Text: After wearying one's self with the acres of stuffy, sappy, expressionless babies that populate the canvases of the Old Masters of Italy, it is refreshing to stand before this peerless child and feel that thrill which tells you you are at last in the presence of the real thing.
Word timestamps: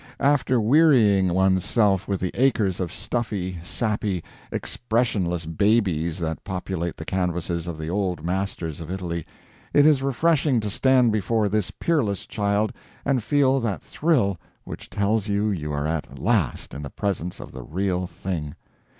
After 0.19 0.59
wearying 0.59 1.31
one's 1.31 1.63
self 1.63 2.07
with 2.07 2.21
the 2.21 2.31
acres 2.33 2.79
of 2.79 2.91
stuffy, 2.91 3.59
sappy, 3.61 4.23
expressionless 4.51 5.45
babies 5.45 6.17
that 6.17 6.43
populate 6.43 6.95
the 6.95 7.05
canvases 7.05 7.67
of 7.67 7.77
the 7.77 7.87
Old 7.91 8.25
Masters 8.25 8.81
of 8.81 8.89
Italy, 8.89 9.27
it 9.75 9.85
is 9.85 10.01
refreshing 10.01 10.59
to 10.61 10.71
stand 10.71 11.11
before 11.11 11.49
this 11.49 11.69
peerless 11.69 12.25
child 12.25 12.73
and 13.05 13.21
feel 13.21 13.59
that 13.59 13.83
thrill 13.83 14.37
which 14.63 14.89
tells 14.89 15.27
you 15.27 15.51
you 15.51 15.71
are 15.71 15.85
at 15.85 16.17
last 16.17 16.73
in 16.73 16.81
the 16.81 16.89
presence 16.89 17.39
of 17.39 17.51
the 17.51 17.61
real 17.61 18.07
thing. 18.07 18.55